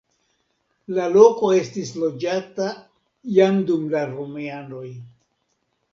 La 0.99 1.03
loko 1.15 1.51
estis 1.57 1.91
loĝata 2.03 2.71
jam 3.37 3.63
dum 3.71 3.87
la 3.95 4.03
romianoj. 4.15 4.87